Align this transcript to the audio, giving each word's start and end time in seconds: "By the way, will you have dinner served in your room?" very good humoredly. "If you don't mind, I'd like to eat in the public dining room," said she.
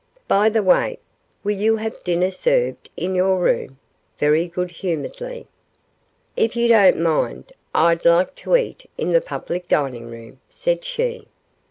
"By 0.27 0.49
the 0.49 0.63
way, 0.63 0.97
will 1.43 1.55
you 1.55 1.75
have 1.77 2.03
dinner 2.03 2.31
served 2.31 2.89
in 2.97 3.13
your 3.13 3.37
room?" 3.37 3.77
very 4.17 4.47
good 4.47 4.71
humoredly. 4.71 5.45
"If 6.35 6.55
you 6.55 6.67
don't 6.67 6.99
mind, 6.99 7.51
I'd 7.75 8.03
like 8.03 8.33
to 8.37 8.55
eat 8.55 8.89
in 8.97 9.11
the 9.11 9.21
public 9.21 9.67
dining 9.67 10.09
room," 10.09 10.39
said 10.49 10.83
she. 10.83 11.27